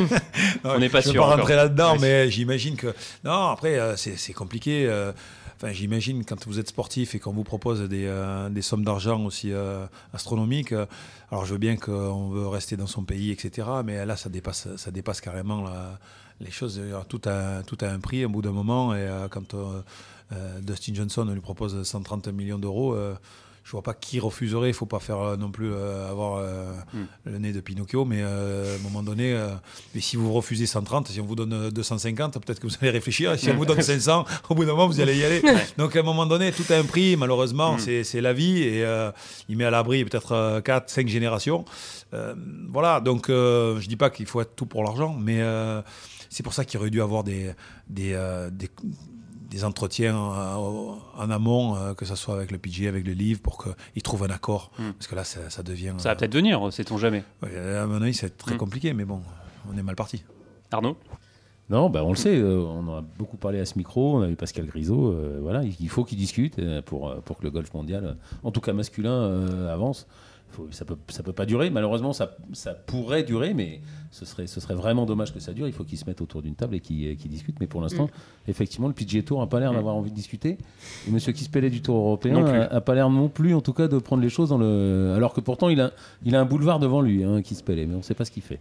[0.64, 1.36] On n'est pas je sûr pas encore.
[1.40, 2.94] rentrer là-dedans, mais j'imagine que.
[3.22, 4.88] Non, après, c'est compliqué.
[5.62, 9.52] Enfin, j'imagine quand vous êtes sportif et qu'on vous propose des, euh, sommes d'argent aussi
[9.52, 10.72] euh, astronomiques.
[10.72, 10.86] euh,
[11.30, 13.68] alors, je veux bien qu'on veut rester dans son pays, etc.
[13.84, 15.66] Mais là, ça dépasse, ça dépasse carrément
[16.40, 16.80] les choses.
[17.10, 18.94] Tout a, tout a un prix au bout d'un moment.
[18.94, 19.54] Et quand
[20.62, 22.96] Dustin Johnson lui propose 130 millions d'euros.
[23.70, 24.68] Je vois pas qui refuserait.
[24.68, 27.04] Il faut pas faire euh, non plus euh, avoir euh, Hmm.
[27.24, 29.32] le nez de Pinocchio, mais euh, à un moment donné,
[29.94, 32.90] mais si vous refusez 130, si on vous donne euh, 250, peut-être que vous allez
[32.90, 33.32] réfléchir.
[33.32, 35.40] Et si on vous donne 500, au bout d'un moment, vous allez y aller.
[35.78, 37.16] Donc à un moment donné, tout a un prix.
[37.16, 38.02] Malheureusement, Mm.
[38.04, 38.84] c'est la vie et
[39.48, 41.64] il met à l'abri peut-être 4, 5 générations.
[42.72, 43.00] Voilà.
[43.00, 45.40] Donc je dis pas qu'il faut être tout pour l'argent, mais
[46.28, 47.52] c'est pour ça qu'il aurait dû avoir des
[47.88, 48.18] des,
[48.52, 48.68] des
[49.50, 50.54] des entretiens euh,
[51.18, 54.22] en amont, euh, que ce soit avec le PG, avec le livre, pour qu'ils trouvent
[54.24, 54.70] un accord.
[54.78, 54.90] Mm.
[54.92, 55.94] Parce que là, ça, ça devient.
[55.98, 57.24] Ça va peut-être venir, sait-on jamais.
[57.42, 58.58] Ouais, à mon avis, c'est très Mm.
[58.58, 59.20] compliqué, mais bon,
[59.72, 60.24] on est mal parti.
[60.70, 60.96] Arnaud?
[61.68, 64.22] Non, bah on le sait, euh, on en a beaucoup parlé à ce micro, on
[64.22, 67.44] a eu Pascal Grisot, euh, voilà, il faut qu'ils discutent euh, pour, euh, pour que
[67.44, 70.08] le golf mondial, euh, en tout cas masculin, euh, avance.
[70.52, 74.46] Faut- ça peut, ça peut pas durer, malheureusement ça, ça pourrait durer, mais ce serait,
[74.48, 75.66] ce serait vraiment dommage que ça dure.
[75.68, 77.60] Il faut qu'ils se mettent autour d'une table et qu'ils discutent.
[77.60, 78.08] Mais pour l'instant,
[78.48, 79.76] effectivement, le PGA Tour n'a pas l'air Mm.
[79.76, 80.58] d'avoir envie de discuter.
[81.06, 82.58] Et Monsieur Kispellet du Tour européen Non plus.
[82.58, 85.12] a, a pas l'air non plus, en tout cas, de prendre les choses dans le.
[85.14, 85.92] Alors que pourtant, il a,
[86.24, 88.42] il a un boulevard devant lui, hein, Kispellet, mais on ne sait pas ce qu'il
[88.42, 88.58] fait.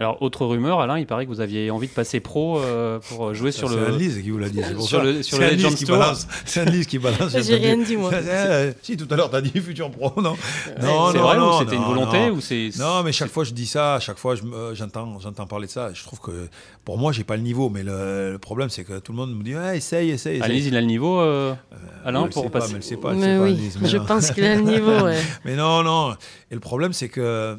[0.00, 3.34] Alors, autre rumeur, Alain, il paraît que vous aviez envie de passer pro euh, pour
[3.34, 3.86] jouer sur C'est le.
[3.88, 4.60] Anne-Lise qui vous l'a dit.
[4.64, 5.04] c'est pour sur ça.
[5.04, 6.28] le- sur C'est qui balance.
[6.44, 7.36] C'est Anne-Lise qui balance.
[7.42, 8.10] J'ai rien dit, moi.
[8.28, 11.80] Euh, si, tout à l'heure, t'as dit futur pro, non c'est vrai ou c'était une
[11.82, 12.34] non, volonté non.
[12.36, 15.18] ou c'est Non, mais chaque fois je dis ça, à chaque fois je me- j'entends,
[15.18, 15.90] j'entends parler de ça.
[15.92, 16.48] Je trouve que
[16.84, 19.34] pour moi, j'ai pas le niveau, mais le, le problème, c'est que tout le monde
[19.36, 20.42] me dit ah, essaye, essaye, essaye.
[20.42, 21.54] Annelise, il a le niveau, euh,
[22.04, 22.72] Alain, Elle le pour sait pas, passer.
[22.72, 23.44] mais elle sait pas, elle Mais sait pas,
[23.84, 24.04] oui, je non.
[24.04, 25.18] pense qu'il a le niveau, ouais.
[25.44, 26.12] Mais non, non.
[26.50, 27.56] Et le problème, c'est que,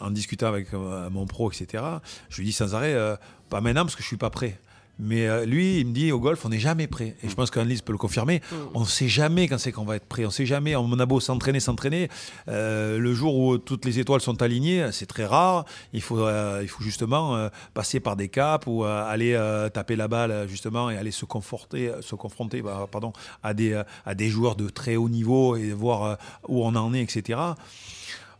[0.00, 1.84] en discutant avec euh, mon pro, etc.,
[2.28, 3.16] je lui dis sans arrêt, euh,
[3.50, 4.58] pas maintenant parce que je suis pas prêt.
[4.98, 7.16] Mais euh, lui, il me dit au golf, on n'est jamais prêt.
[7.22, 8.40] Et je pense qu'Annelise peut le confirmer.
[8.74, 10.24] On ne sait jamais quand c'est qu'on va être prêt.
[10.24, 10.76] On ne sait jamais.
[10.76, 12.08] On a beau s'entraîner, s'entraîner.
[12.48, 15.64] euh, le jour où toutes les étoiles sont alignées, c'est très rare.
[15.92, 19.32] Il faut, euh, il faut justement euh, passer par des caps ou aller
[19.72, 24.14] taper la balle, justement, et aller se, conforter, se confronter bah, pardon, à, des, à
[24.14, 26.18] des joueurs de très haut niveau et voir
[26.48, 27.38] où on en est, etc.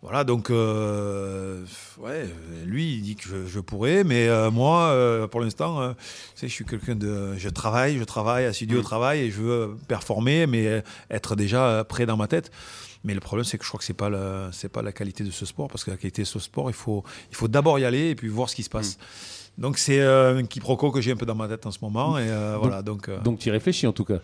[0.03, 1.65] Voilà, donc, euh,
[1.99, 2.29] ouais,
[2.67, 5.97] lui, il dit que je, je pourrais, mais euh, moi, euh, pour l'instant, tu
[6.35, 7.35] sais, je suis quelqu'un de.
[7.39, 8.85] Je travaille, je travaille, assidu au Mm.
[8.85, 12.51] travail, et je veux performer, mais être déjà prêt dans ma tête.
[13.05, 14.11] Mais le problème, c'est que je crois que c'est pas
[14.53, 16.75] c'est pas la qualité de ce sport, parce que la qualité de ce sport, il
[16.75, 18.99] faut, il faut d'abord y aller et puis voir ce qui se passe.
[19.59, 22.27] Donc c'est un quiproquo que j'ai un peu dans ma tête en ce moment, et
[22.59, 22.83] voilà.
[22.83, 24.19] Donc, Donc tu y réfléchis en tout cas.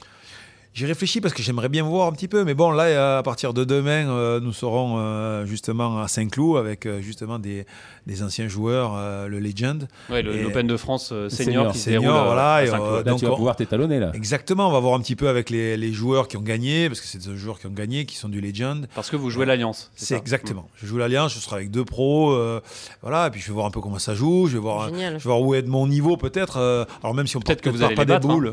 [0.78, 3.22] J'y réfléchis parce que j'aimerais bien voir un petit peu, mais bon, là, euh, à
[3.24, 7.66] partir de demain, euh, nous serons euh, justement à Saint-Cloud avec euh, justement des,
[8.06, 9.88] des anciens joueurs, euh, le Legend.
[10.08, 12.94] Ouais, l'Open de France euh, senior, Senior, qui se senior, déroule voilà, à et, Saint-Cloud.
[13.06, 14.12] Là, donc tu vas on- pouvoir t'étalonner là.
[14.14, 17.00] Exactement, on va voir un petit peu avec les, les joueurs qui ont gagné, parce
[17.00, 18.86] que c'est des joueurs qui ont gagné, qui sont du Legend.
[18.94, 19.90] Parce que vous jouez l'Alliance.
[19.96, 20.68] C'est ça exactement.
[20.76, 22.60] Je joue l'Alliance, je serai avec deux pros, euh,
[23.02, 25.14] voilà, et puis je vais voir un peu comment ça joue, je vais voir, Génial.
[25.14, 26.58] je vais voir où est de mon niveau peut-être.
[26.58, 28.52] euh, alors même si on Peut-être peut que vous allez pas des battre, hein.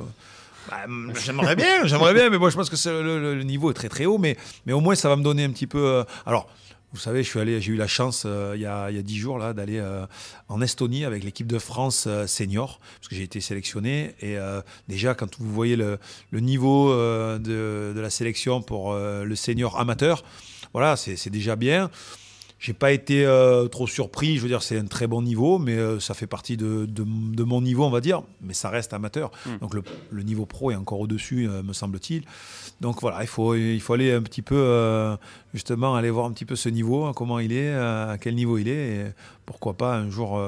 [0.69, 0.85] Bah,
[1.23, 4.17] j'aimerais bien, j'aimerais bien, mais moi je pense que le, niveau est très très haut,
[4.17, 5.85] mais, mais au moins ça va me donner un petit peu.
[5.85, 6.49] euh, alors,
[6.93, 9.37] vous savez, j'ai eu la chance euh, il y a il y a dix jours
[9.37, 10.05] là d'aller euh,
[10.47, 14.37] en Estonie avec l'équipe de France senior, parce que j'ai été sélectionné et
[14.87, 15.99] déjà quand vous voyez le,
[16.31, 20.23] niveau de, la sélection pour le senior amateur,
[20.73, 21.89] voilà, c'est déjà bien.
[22.65, 25.73] J'ai pas été euh, trop surpris, je veux dire, c'est un très bon niveau, mais
[25.75, 28.91] euh, ça fait partie de, de- de mon niveau, on va dire, mais ça reste
[28.91, 29.29] amateur.
[29.45, 29.57] Mm.
[29.61, 32.23] Donc le, le niveau pro est encore au-dessus, euh, me semble-t-il.
[32.81, 35.15] Donc voilà, il faut, il faut aller un petit peu,
[35.53, 38.57] justement, aller voir un petit peu ce niveau, hein, comment il est, à quel niveau
[38.57, 39.03] il est, et
[39.45, 40.41] pourquoi pas un jour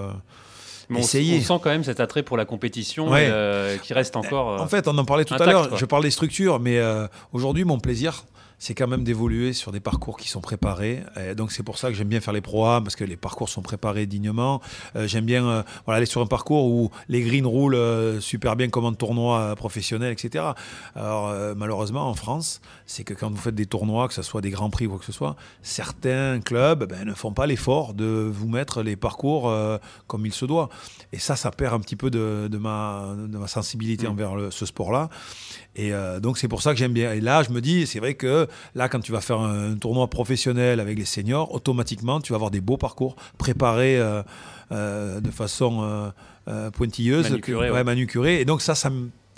[0.90, 1.38] Mais on, essayer.
[1.38, 3.28] on sent quand même cet attrait pour la compétition Ouais.
[3.30, 4.54] euh, qui reste encore.
[4.54, 5.78] euh, En fait, on en parlait tout à l'heure.
[5.78, 8.26] Je parle des structures, mais euh, aujourd'hui, mon plaisir,
[8.60, 11.04] c'est quand même d'évoluer sur des parcours qui sont préparés.
[11.20, 13.50] Et donc, c'est pour ça que j'aime bien faire les programmes, parce que les parcours
[13.50, 14.62] sont préparés dignement.
[14.96, 18.56] Euh, j'aime bien euh, voilà, aller sur un parcours où les greens roulent euh, super
[18.56, 20.44] bien comme un tournoi professionnel, etc.
[20.96, 24.50] Alors, malheureusement, en France, c'est que quand vous faites des tournois, que ce soit des
[24.50, 28.06] grands prix ou quoi que ce soit, certains clubs ben, ne font pas l'effort de
[28.32, 29.54] vous mettre les parcours
[30.08, 30.70] comme il se doit.
[31.14, 34.12] Et ça, ça perd un petit peu de, de ma, de ma sensibilité Mm.
[34.12, 35.10] envers le- ce sport-là.
[35.76, 35.92] Et
[36.22, 37.14] donc, c'est pour ça que j'aime bien.
[37.14, 40.08] Et là, je me dis, c'est vrai que là, quand tu vas faire un, tournoi
[40.10, 44.24] professionnel avec les seniors, automatiquement, tu vas avoir des beaux parcours préparés euh,
[44.72, 46.12] euh, de façon
[46.48, 47.84] euh, pointilleuse, Manucurée, ouais.
[47.84, 48.42] manucurée.
[48.42, 48.90] Et donc, ça, ça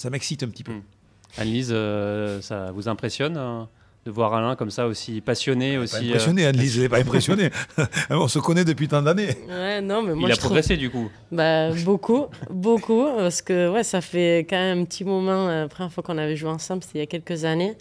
[0.09, 0.73] m'excite un petit peu.
[0.73, 0.81] Mm.
[1.37, 3.63] Annelise, euh, ça vous impressionne euh,
[4.09, 5.95] de voir Alain comme ça aussi passionné, Pas aussi.
[5.97, 7.49] euh, impressionné, Annelise, elle n'est pas impressionnée.
[8.09, 9.37] On se connaît depuis tant d'années.
[9.47, 11.09] Ouais, non, mais moi il a trouve progressé du coup.
[11.31, 15.47] bah, beaucoup, beaucoup, parce que ouais, ça fait quand même un petit moment.
[15.47, 17.75] euh, La première fois qu'on avait joué ensemble, c'était il y a quelques années.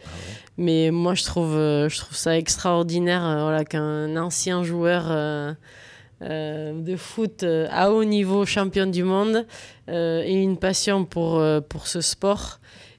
[0.59, 5.53] Mais moi, je trouve, euh, je trouve ça extraordinaire euh, voilà, qu'un ancien joueur euh,
[6.23, 9.47] euh, de foot euh, à haut niveau, champion du monde,
[9.89, 12.59] euh, ait une passion pour, euh, pour ce sport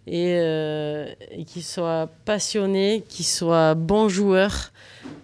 [0.10, 4.72] et, euh, et qu'il soit passionné, qu'il soit bon joueur.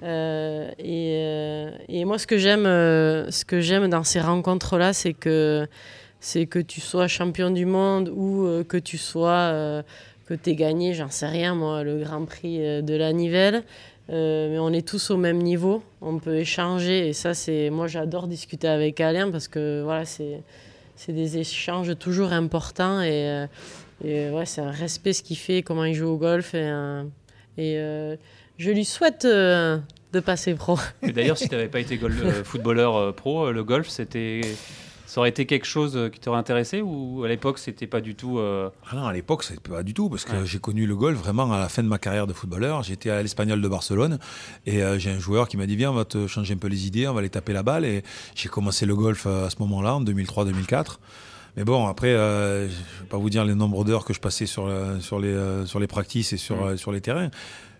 [0.03, 5.13] Euh, et, euh, et moi, ce que j'aime, ce que j'aime dans ces rencontres-là, c'est
[5.13, 5.67] que
[6.19, 9.83] c'est que tu sois champion du monde ou que tu sois
[10.27, 13.63] que tu aies gagné, j'en sais rien moi, le Grand Prix de la Nivelle.
[14.09, 18.27] Mais on est tous au même niveau, on peut échanger et ça c'est moi j'adore
[18.27, 20.41] discuter avec Alain parce que voilà c'est
[20.95, 23.47] c'est des échanges toujours importants et,
[24.03, 27.03] et, ouais c'est un respect ce qu'il fait, comment il joue au golf et, euh,
[27.57, 28.15] et euh,
[28.57, 29.77] je lui souhaite euh,
[30.13, 30.77] de passer pro.
[31.03, 34.41] D'ailleurs, si tu n'avais pas été gol- euh, footballeur euh, pro, euh, le golf, c'était,
[35.05, 38.15] ça aurait été quelque chose euh, qui t'aurait intéressé ou à l'époque c'était pas du
[38.15, 38.39] tout.
[38.39, 40.45] euh, Ah non, à l'époque, c'est pas du tout, parce que Ouais.
[40.45, 42.81] j'ai connu le golf vraiment à la fin de ma carrière de footballeur.
[42.83, 44.19] J'étais à l'Espagnol de Barcelone
[44.65, 46.67] et euh, j'ai un joueur qui m'a dit Viens, on va te changer un peu
[46.67, 47.83] les idées, on va aller taper la balle.
[47.83, 48.03] Et
[48.35, 50.97] j'ai commencé le golf euh, à ce moment-là, en 2003-2004.
[51.57, 54.45] Mais bon, après, euh, je vais pas vous dire les nombres d'heures que je passais
[54.45, 56.67] sur, euh, sur, les, euh, sur les practices et sur, Mm.
[56.69, 57.29] euh, sur les terrains.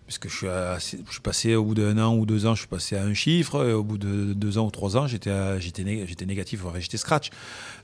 [0.08, 2.68] Je suis, assez- je suis passé au bout d'un an ou deux ans, je suis
[2.68, 3.66] passé à un chiffre.
[3.68, 6.64] Et au bout de deux ans ou trois ans, j'étais à- j'étais né- j'étais négatif,
[6.64, 7.32] ouais, j'étais scratch.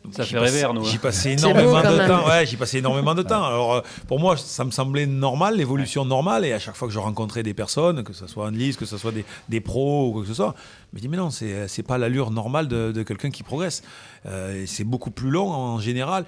[0.04, 1.00] Donc, Ça fait rêver, Arnaud, J'y hein.
[1.02, 2.28] passais énormément de temps.
[2.28, 3.44] Ouais, j'y passais énormément de temps.
[3.44, 6.46] Alors, euh, pour moi, ça me semblait normal, l'évolution normale.
[6.46, 8.98] Et à chaque fois que je rencontrais des personnes, que ce soit Annelise, que ce
[9.00, 10.54] soit des, des pros ou quoi que ce soit,
[10.94, 13.82] je me dis, mais non, c'est c'est pas l'allure normale de, de quelqu'un qui progresse.
[14.28, 16.26] Euh, et c'est beaucoup plus long en général.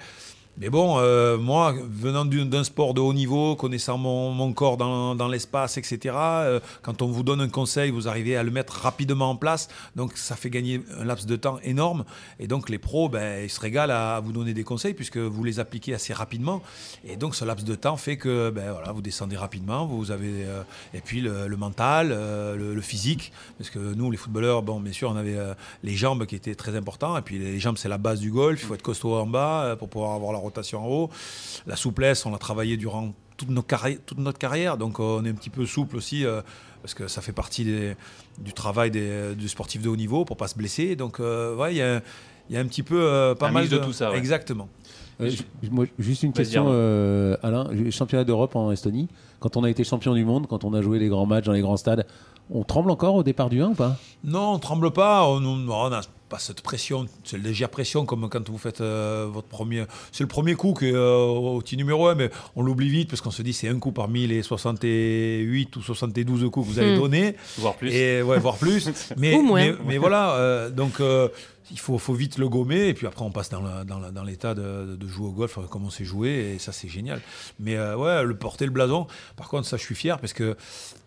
[0.56, 5.78] Mais bon, euh, moi, venant d'un sport de haut niveau, connaissant mon, corps dans, l'espace,
[5.78, 9.36] etc., euh, quand on vous donne un conseil, vous arrivez à le mettre rapidement en
[9.36, 9.68] place.
[9.96, 12.04] Donc, ça fait gagner un laps de temps énorme.
[12.38, 15.42] Et donc, les pros, ben, ils se régalent à vous donner des conseils puisque vous
[15.42, 16.62] les appliquez assez rapidement.
[17.04, 19.86] Et donc, ce laps de temps fait que ben, voilà, vous descendez rapidement.
[19.86, 20.62] Vous avez, euh,
[20.92, 23.32] et puis, le, mental, le, physique.
[23.58, 25.38] Parce que nous, les footballeurs, bien sûr, on avait
[25.82, 27.18] les jambes qui étaient très importants.
[27.18, 28.60] Et puis, les jambes, c'est la base du golf.
[28.62, 31.10] Il faut être costaud en bas pour pouvoir avoir la rotation en haut.
[31.66, 34.76] La souplesse, on l'a travaillé durant toute, nos carri- toute notre carrière.
[34.78, 36.24] Donc, euh, on est un petit peu souple aussi.
[36.24, 36.40] euh,
[36.82, 37.96] parce que ça fait partie des-
[38.38, 40.96] du travail des, du sportif de haut niveau pour pas se blesser.
[40.96, 42.02] Donc, euh, ouais, il y a,
[42.50, 44.18] y a un petit peu euh, pas Un mal de tout ça, ouais.
[44.18, 44.68] Exactement.
[45.20, 45.30] Euh,
[45.70, 47.70] moi, juste une question, euh, Alain.
[47.90, 49.08] Championnat d'Europe en Estonie,
[49.40, 51.52] quand on a été champion du monde, quand on a joué les grands matchs dans
[51.52, 52.06] les grands stades,
[52.50, 53.96] on tremble encore au départ du 1 ou pas?
[54.22, 55.26] Non, on tremble pas.
[55.26, 55.40] On
[55.88, 56.00] n'a
[56.34, 59.84] pas cette pression, cette légère pression comme quand vous faites euh, votre premier.
[60.10, 63.08] C'est le premier coup qui est euh, au petit numéro 1, mais on l'oublie vite
[63.08, 66.78] parce qu'on se dit c'est un coup parmi les 68 ou 72 coups que vous
[66.80, 67.00] avez Hmm.
[67.00, 67.36] donnés.
[67.58, 67.92] voire plus.
[67.94, 68.88] Et ouais, voire plus.
[69.16, 69.64] mais, Ou moins.
[69.64, 71.28] mais, mais voilà, euh, donc euh,
[71.70, 72.88] il faut, faut vite le gommer.
[72.88, 75.32] Et puis après, on passe dans, la- dans, la- dans l'état de, de jouer au
[75.32, 76.52] golf euh, comme on sait jouer.
[76.54, 77.20] Et ça, c'est génial.
[77.58, 80.56] Mais euh, ouais, le porter le blason, par contre, ça, je suis fier parce que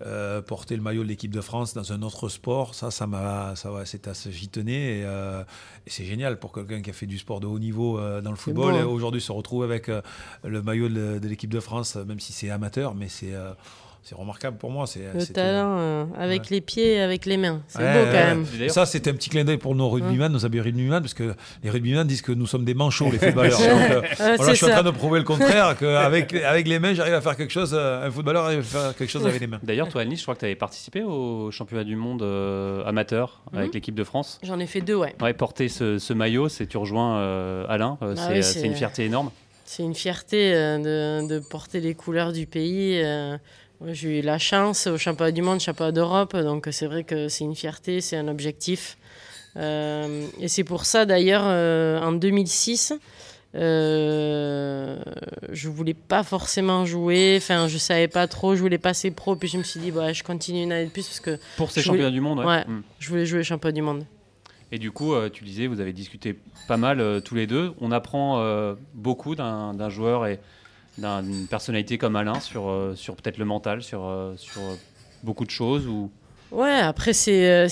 [0.05, 3.55] euh, porter le maillot de l'équipe de France dans un autre sport, ça, ça m'a,
[3.55, 4.99] ça, ouais, c'est assez, j'y tenais.
[4.99, 5.43] Et, euh,
[5.85, 8.31] et c'est génial pour quelqu'un qui a fait du sport de haut niveau euh, dans
[8.31, 8.73] le football.
[8.75, 8.85] et hein.
[8.85, 9.89] aujourd'hui, se retrouve avec
[10.43, 13.33] le maillot de, de l'équipe de France, même si c'est amateur, mais c'est.
[14.03, 14.87] C'est remarquable pour moi.
[14.87, 16.47] C'est, Le talent euh, avec Ouais.
[16.51, 17.61] les pieds et avec les mains.
[17.67, 18.35] C'est Ouais, beau quand ouais.
[18.59, 18.69] même.
[18.69, 21.69] Ça, c'était un petit clin d'œil pour nos rugbyman, nos amis rugbyman, parce que les
[21.69, 23.57] rugbyman disent que nous sommes des manchots, les footballeurs.
[23.59, 26.79] Donc, euh, voilà, c'est je suis en train de prouver le contraire, qu'avec avec les
[26.79, 29.41] mains, j'arrive à faire quelque chose, euh, un footballeur arrive à faire quelque chose avec
[29.41, 29.59] les mains.
[29.63, 33.41] D'ailleurs, toi, Annelise, je crois que tu avais participé au championnat du monde euh, amateur
[33.53, 33.73] avec Mhm.
[33.73, 34.39] l'équipe de France.
[34.43, 35.15] J'en ai fait deux, ouais.
[35.21, 38.59] Ouais, porter ce, ce maillot, c'est tu rejoins euh, Alain, euh, Bah c'est oui, c'est-
[38.59, 39.31] c'est une fierté énorme.
[39.65, 40.77] C'est une fierté euh,
[41.23, 43.01] de, de porter les couleurs du pays.
[43.85, 47.43] J'ai eu la chance au championnat du monde, championnat d'Europe, donc c'est vrai que c'est
[47.43, 48.97] une fierté, c'est un objectif.
[49.55, 52.93] Euh, et c'est pour ça d'ailleurs, euh, en 2006,
[53.55, 54.97] euh,
[55.51, 59.47] je voulais pas forcément jouer, enfin je savais pas trop, je voulais passer pro, puis
[59.47, 61.81] je me suis dit, bah, je continue une année de plus parce que Pour ces
[61.81, 62.45] voulais- championnats du monde, ouais.
[62.45, 62.65] Ouais.
[62.67, 62.83] Mm.
[62.99, 64.05] je voulais jouer champion du monde.
[64.71, 66.37] Et du coup, euh, tu disais, vous avez discuté
[66.67, 67.73] pas mal tous les deux.
[67.79, 70.39] On apprend beaucoup d'un d'un joueur et
[70.97, 74.75] d'un- d'une personnalité comme Alain sur, euh, sur peut-être le mental, sur, euh, sur euh,
[75.23, 75.87] beaucoup de choses.
[75.87, 76.09] Ou...
[76.51, 77.67] Ouais, après, c'est.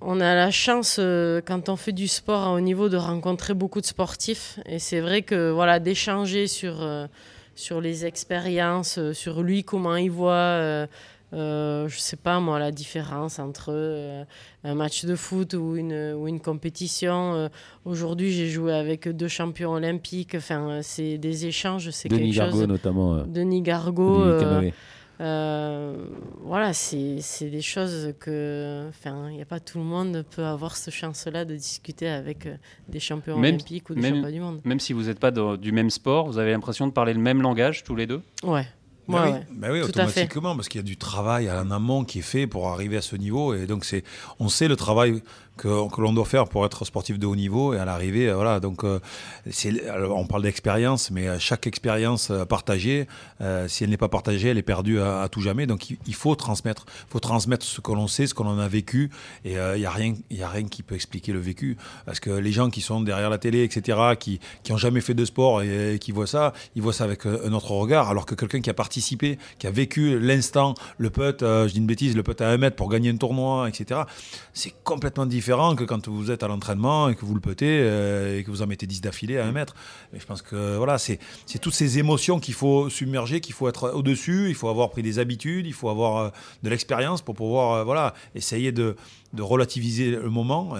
[0.00, 1.00] on a la chance,
[1.46, 4.58] quand on fait du sport à haut niveau, de rencontrer beaucoup de sportifs.
[4.66, 6.86] Et c'est vrai que, voilà, d'échanger sur,
[7.54, 10.86] sur les expériences, sur lui, comment il voit.
[11.34, 14.24] Euh, je sais pas moi, la différence entre euh,
[14.62, 17.34] un match de foot ou une, ou une compétition.
[17.34, 17.48] Euh,
[17.84, 20.34] Aujourd'hui, j'ai joué avec deux champions olympiques.
[20.36, 22.68] Enfin, euh, c'est des échanges, c'est Denis quelque Gargot chose.
[22.68, 23.14] notamment.
[23.16, 24.22] euh, Denis Gargot.
[24.22, 24.72] euh, canoë.
[25.20, 25.96] euh,
[26.42, 28.86] voilà, c'est c'est des choses que.
[28.88, 32.48] Enfin, il n'y a pas tout le monde peut avoir cette chance-là de discuter avec
[32.88, 34.60] des champions Même- olympiques ou des même- champions du monde.
[34.64, 37.20] Même si vous n'êtes pas dans- du même sport, vous avez l'impression de parler le
[37.20, 38.22] même langage tous les deux?
[38.42, 38.66] Ouais.
[39.06, 39.46] Ben Ouais, oui, ouais.
[39.50, 39.84] ben oui, fait.
[39.84, 43.02] automatiquement, parce qu'il y a du travail en amont qui est fait pour arriver à
[43.02, 43.54] ce niveau.
[43.54, 44.02] Et donc, c'est,
[44.40, 45.22] on sait le travail
[45.56, 47.74] que, l'on doit faire pour être sportif de haut niveau.
[47.74, 48.60] Et à l'arrivée, euh, voilà.
[48.60, 48.98] Donc, euh,
[49.90, 53.06] alors, on parle d'expérience, mais euh, chaque expérience euh, partagée,
[53.40, 55.66] euh, si elle n'est pas partagée, elle est perdue à, tout jamais.
[55.66, 56.86] Donc, il, faut transmettre.
[57.08, 59.10] Faut transmettre ce que l'on sait, ce que l'on a vécu.
[59.44, 61.76] Et euh, il n'y a, rien- a rien qui peut expliquer le vécu.
[62.04, 64.40] Parce que les gens qui sont derrière la télé, etc., qui
[64.70, 67.52] n'ont jamais fait de sport et, qui voient ça, ils voient ça avec euh, un
[67.52, 68.10] autre regard.
[68.10, 71.78] Alors que quelqu'un qui a participé, qui a vécu l'instant, le putt, euh, je dis
[71.78, 74.02] une bêtise, le putt à un mètre pour gagner un tournoi, etc.,
[74.52, 75.43] c'est complètement différent
[75.76, 78.62] que quand vous êtes à l'entraînement et que vous le puttez euh, et que vous
[78.62, 79.74] en mettez 10 d'affilée à un mètre.
[80.14, 83.68] Et je pense que voilà, c'est c'est toutes ces émotions qu'il faut submerger, qu'il faut
[83.68, 86.30] être au-dessus, il faut avoir pris des habitudes, il faut avoir euh,
[86.62, 88.96] de l'expérience pour pouvoir euh, voilà, essayer de,
[89.32, 90.76] de relativiser le moment.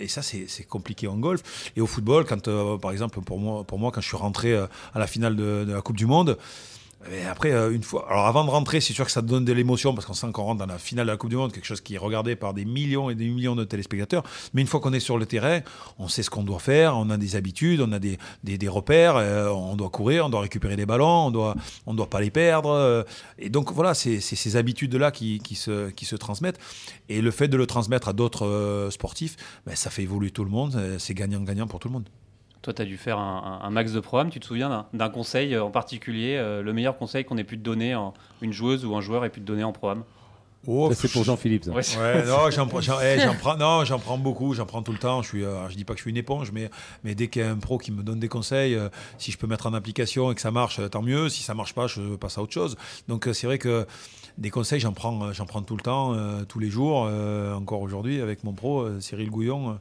[0.00, 1.42] et ça, c'est c'est compliqué en golf.
[1.76, 2.48] Et au football, quand,
[2.78, 5.72] par exemple, pour moi, pour moi, quand je suis rentré à la finale de, de
[5.72, 6.36] la Coupe du Monde,
[7.30, 8.06] après, euh, une fois.
[8.08, 10.44] Alors, avant de rentrer, c'est sûr que ça donne de l'émotion parce qu'on sent qu'on
[10.44, 12.54] rentre dans la finale de la Coupe du Monde, quelque chose qui est regardé par
[12.54, 14.22] des millions et des millions de téléspectateurs.
[14.52, 15.60] Mais une fois qu'on est sur le terrain,
[15.98, 19.16] on sait ce qu'on doit faire, on a des habitudes, on a des, des, repères,
[19.16, 21.54] euh, on doit courir, on doit récupérer des ballons, on doit,
[21.86, 22.70] on doit pas les perdre.
[22.70, 23.02] euh,
[23.38, 26.58] et donc, voilà, c'est ces habitudes-là qui, qui, se, qui se transmettent.
[27.08, 29.36] Et le fait de le transmettre à d'autres sportifs,
[29.66, 30.96] ben, ça fait évoluer tout le monde.
[30.98, 32.08] C'est gagnant-gagnant pour tout le monde.
[32.64, 34.30] Toi, tu as dû faire un, un- un max de programmes.
[34.30, 37.58] Tu te souviens d'un- conseil euh, en particulier, euh, le meilleur conseil qu'on ait pu
[37.58, 40.02] te donner, en, une joueuse ou un joueur ait pu te donner en programme?
[40.66, 41.66] Oh, c'est pour Jean-Philippe.
[41.66, 44.82] Ouais, c'est- Ouais, non, j'en prends, j'en- eh, prends, non, j'en prends beaucoup, j'en prends
[44.82, 45.20] tout le temps.
[45.20, 46.70] Je suis, euh, je dis pas que je suis une éponge, mais,
[47.04, 49.36] mais dès qu'il y a un pro qui me donne des conseils, euh, si je
[49.36, 51.28] peux mettre en application et que ça marche, euh, tant mieux.
[51.28, 52.76] Si ça marche pas, je passe à autre chose.
[53.08, 53.86] Donc euh, c'est vrai que
[54.38, 57.06] des conseils, j'en prends, j'en prends tout le temps, euh, tous les jours.
[57.10, 59.74] euh, encore aujourd'hui avec mon pro euh, Cyril Gouillon euh,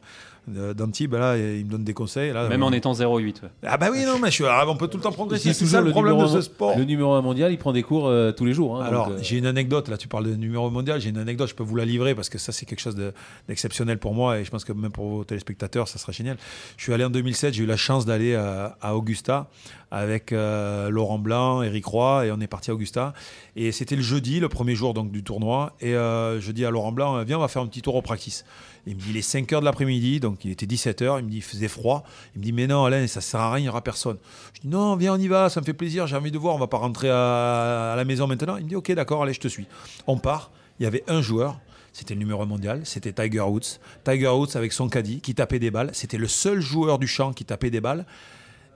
[0.48, 2.34] d'Antibes, là, il me donne des conseils.
[2.34, 3.24] Là, Même euh, en étant 0,8.
[3.44, 3.50] ouais.
[3.66, 5.54] Ah bah oui, non, mais je suis, ah, on peut tout le temps progresser.
[5.54, 6.78] C'est ça le problème de numéro ce sport.
[6.78, 8.82] Le numéro 1 mondial, il prend des cours euh, tous les jours.
[8.82, 11.50] hein, Alors, euh, j'ai une anecdote, là tu parles de numéro mondial, j'ai une anecdote,
[11.50, 13.14] je peux vous la livrer parce que ça c'est quelque chose de-
[13.48, 16.38] d'exceptionnel pour moi et je pense que même pour vos téléspectateurs ça sera génial.
[16.78, 19.48] Je suis allé en 2007, j'ai eu la chance d'aller à, à Augusta
[19.94, 23.14] avec euh, Laurent Blanc, Eric Roy et on est parti à Augusta
[23.56, 26.72] et c'était le jeudi, le premier jour donc du tournoi et euh, je dis à
[26.72, 28.44] Laurent Blanc, viens on va faire un petit tour au practice.
[28.88, 31.38] Il me dit il est 5h de l'après-midi, donc il était 17h, il me dit
[31.38, 32.04] il faisait froid.
[32.36, 34.18] Il me dit mais non Alain, ça sert à rien, il n'y aura personne.
[34.56, 36.56] Je dis non, viens on y va, ça me fait plaisir, j'ai envie de voir,
[36.56, 38.58] on va pas rentrer à, à la maison maintenant.
[38.58, 39.68] Il me dit ok d'accord, allez je te suis.
[40.08, 41.60] On part, il y avait un joueur,
[41.92, 43.78] c'était le numéro mondial, c'était Tiger Woods.
[44.04, 47.32] Tiger Woods avec son caddie qui tapait des balles, c'était le seul joueur du champ
[47.32, 48.08] qui tapait des balles.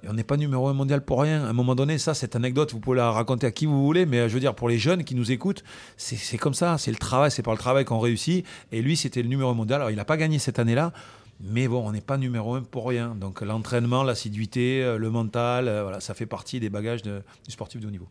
[0.08, 1.44] On n'est pas numéro un mondial pour rien.
[1.46, 4.06] À un moment donné, ça, cette anecdote, vous pouvez la raconter à qui vous voulez,
[4.06, 5.64] mais euh, je veux dire, pour les jeunes qui nous écoutent,
[5.98, 8.46] c'est comme ça, c'est le travail, c'est par le travail qu'on réussit.
[8.72, 9.82] Et lui, c'était le numéro un mondial.
[9.82, 10.94] Alors, il n'a pas gagné cette année-là,
[11.42, 13.16] mais bon, on n'est pas numéro un pour rien.
[13.16, 17.12] Donc, l'entraînement, l'assiduité, euh, le mental, euh, voilà, ça fait partie des bagages du
[17.50, 18.08] sportif de haut niveau.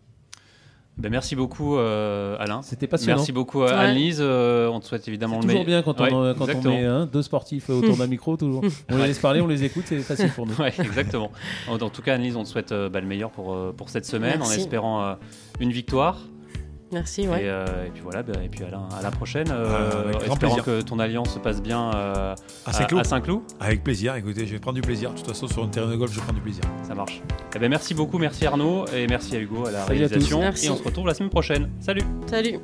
[0.98, 2.62] Ben, merci beaucoup, euh, Alain.
[2.62, 3.18] C'était passionnant.
[3.18, 3.72] Merci beaucoup, euh, Ouais.
[3.72, 4.18] Anne-Lise.
[4.20, 5.82] Euh, on te souhaite évidemment le toujours meilleur.
[5.82, 8.62] bien quand, on, Ouais, quand on met hein, deux sportifs autour d'un micro, toujours.
[8.90, 10.54] On les laisse parler, on les écoute, c'est facile pour nous.
[10.58, 11.30] Ouais, exactement.
[11.68, 13.90] en, en tout cas, Annelise, on te souhaite euh, bah, le meilleur pour, euh, pour
[13.90, 15.14] cette semaine, en espérant euh,
[15.60, 16.18] une victoire.
[16.92, 17.42] Merci, ouais.
[17.44, 19.48] Et, euh, et puis voilà, bah, et puis Alain, à la prochaine.
[19.50, 20.64] Euh, avec grand espérant plaisir.
[20.64, 22.34] que ton alliance se passe bien euh,
[22.64, 23.42] À Saint-Cloud à Saint-Cloud.
[23.58, 25.10] Avec plaisir, écoutez, je vais prendre du plaisir.
[25.10, 26.62] De toute façon, sur un terrain de golf, je prends du plaisir.
[26.86, 27.22] Ça marche.
[27.54, 30.12] Eh ben, merci beaucoup, merci Arnaud et merci à Hugo à la Salut à tous.
[30.12, 30.38] réalisation.
[30.40, 30.66] Merci.
[30.66, 31.70] Et on se retrouve la semaine prochaine.
[31.80, 32.58] Salut Salut.